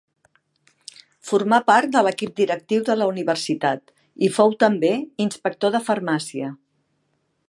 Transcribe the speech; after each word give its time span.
Formà 1.31 1.59
part 1.67 1.91
de 1.95 2.01
l'equip 2.07 2.31
directiu 2.39 2.87
de 2.89 2.95
la 3.01 3.09
universitat 3.11 3.95
i 4.29 4.33
fou 4.39 4.57
també 4.65 4.93
inspector 5.29 5.77
de 5.77 5.83
farmàcia. 5.91 6.53